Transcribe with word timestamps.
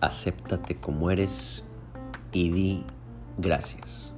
acéptate 0.00 0.76
como 0.76 1.10
eres 1.10 1.64
y 2.32 2.50
di 2.50 2.84
gracias. 3.38 4.14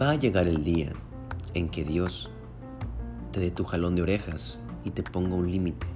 Va 0.00 0.10
a 0.10 0.14
llegar 0.14 0.46
el 0.46 0.64
día 0.64 0.92
en 1.54 1.68
que 1.68 1.84
Dios 1.84 2.30
te 3.32 3.40
dé 3.40 3.50
tu 3.50 3.64
jalón 3.64 3.94
de 3.94 4.02
orejas 4.02 4.58
y 4.84 4.90
te 4.90 5.02
ponga 5.02 5.34
un 5.34 5.50
límite, 5.50 5.86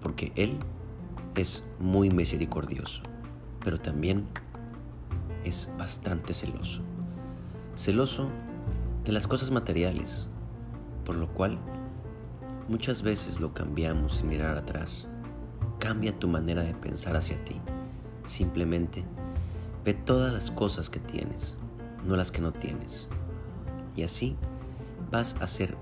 porque 0.00 0.32
Él 0.34 0.58
es 1.36 1.64
muy 1.78 2.10
misericordioso, 2.10 3.02
pero 3.64 3.80
también 3.80 4.26
es 5.44 5.70
bastante 5.78 6.32
celoso. 6.32 6.82
Celoso 7.76 8.30
de 9.04 9.12
las 9.12 9.26
cosas 9.26 9.50
materiales, 9.50 10.28
por 11.04 11.16
lo 11.16 11.32
cual 11.32 11.58
muchas 12.68 13.02
veces 13.02 13.40
lo 13.40 13.54
cambiamos 13.54 14.16
sin 14.16 14.28
mirar 14.28 14.56
atrás 14.56 15.08
Cambia 15.82 16.16
tu 16.16 16.28
manera 16.28 16.62
de 16.62 16.74
pensar 16.74 17.16
hacia 17.16 17.44
ti. 17.44 17.60
Simplemente 18.24 19.02
ve 19.84 19.94
todas 19.94 20.32
las 20.32 20.52
cosas 20.52 20.88
que 20.88 21.00
tienes, 21.00 21.58
no 22.04 22.14
las 22.14 22.30
que 22.30 22.40
no 22.40 22.52
tienes. 22.52 23.08
Y 23.96 24.04
así 24.04 24.36
vas 25.10 25.34
a 25.40 25.42
hacer 25.42 25.76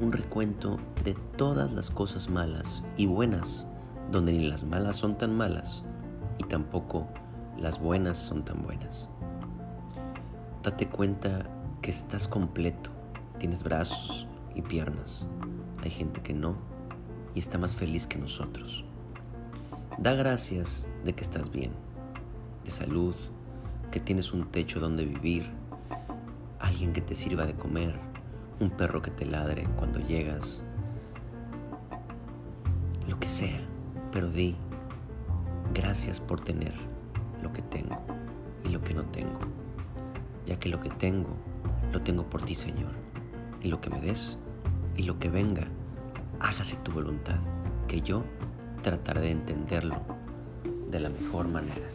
un 0.00 0.12
recuento 0.12 0.78
de 1.04 1.12
todas 1.36 1.70
las 1.70 1.90
cosas 1.90 2.30
malas 2.30 2.82
y 2.96 3.04
buenas, 3.04 3.66
donde 4.10 4.32
ni 4.32 4.48
las 4.48 4.64
malas 4.64 4.96
son 4.96 5.18
tan 5.18 5.36
malas 5.36 5.84
y 6.38 6.44
tampoco 6.44 7.06
las 7.58 7.78
buenas 7.78 8.16
son 8.16 8.42
tan 8.42 8.62
buenas. 8.62 9.10
Date 10.62 10.88
cuenta 10.88 11.46
que 11.82 11.90
estás 11.90 12.26
completo, 12.26 12.88
tienes 13.38 13.62
brazos 13.62 14.26
y 14.54 14.62
piernas. 14.62 15.28
Hay 15.82 15.90
gente 15.90 16.22
que 16.22 16.32
no 16.32 16.56
y 17.34 17.40
está 17.40 17.58
más 17.58 17.76
feliz 17.76 18.06
que 18.06 18.16
nosotros. 18.16 18.86
Da 19.98 20.12
gracias 20.12 20.86
de 21.04 21.14
que 21.14 21.22
estás 21.22 21.50
bien, 21.50 21.72
de 22.64 22.70
salud, 22.70 23.14
que 23.90 23.98
tienes 23.98 24.34
un 24.34 24.46
techo 24.50 24.78
donde 24.78 25.06
vivir, 25.06 25.48
alguien 26.60 26.92
que 26.92 27.00
te 27.00 27.14
sirva 27.14 27.46
de 27.46 27.54
comer, 27.54 27.98
un 28.60 28.68
perro 28.68 29.00
que 29.00 29.10
te 29.10 29.24
ladre 29.24 29.66
cuando 29.76 29.98
llegas, 30.00 30.62
lo 33.08 33.18
que 33.18 33.30
sea, 33.30 33.58
pero 34.12 34.28
di 34.28 34.54
gracias 35.72 36.20
por 36.20 36.42
tener 36.42 36.74
lo 37.42 37.54
que 37.54 37.62
tengo 37.62 38.04
y 38.66 38.68
lo 38.68 38.82
que 38.82 38.92
no 38.92 39.04
tengo, 39.06 39.40
ya 40.44 40.56
que 40.56 40.68
lo 40.68 40.78
que 40.78 40.90
tengo 40.90 41.30
lo 41.90 42.02
tengo 42.02 42.28
por 42.28 42.42
ti, 42.42 42.54
Señor, 42.54 42.92
y 43.62 43.68
lo 43.68 43.80
que 43.80 43.88
me 43.88 44.00
des 44.02 44.38
y 44.94 45.04
lo 45.04 45.18
que 45.18 45.30
venga, 45.30 45.64
hágase 46.38 46.76
tu 46.76 46.92
voluntad, 46.92 47.38
que 47.88 48.02
yo 48.02 48.24
tratar 48.86 49.20
de 49.20 49.32
entenderlo 49.32 50.00
de 50.88 51.00
la 51.00 51.08
mejor 51.08 51.48
manera. 51.48 51.90